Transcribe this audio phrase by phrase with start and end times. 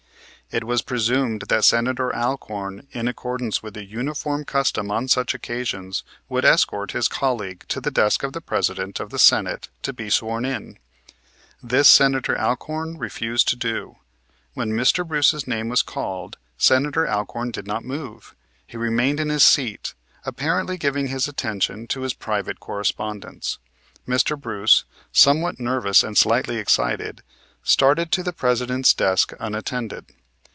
[0.53, 6.03] It was presumed that Senator Alcorn, in accordance with the uniform custom on such occasions,
[6.27, 10.09] would escort his colleague to the desk of the President of the Senate to be
[10.09, 10.77] sworn in.
[11.63, 13.99] This Senator Alcorn refused to do.
[14.53, 15.07] When Mr.
[15.07, 18.35] Bruce's name was called Senator Alcorn did not move;
[18.67, 19.93] he remained in his seat,
[20.25, 23.57] apparently giving his attention to his private correspondence.
[24.05, 24.37] Mr.
[24.37, 24.83] Bruce,
[25.13, 27.23] somewhat nervous and slightly excited,
[27.63, 30.07] started to the President's desk unattended.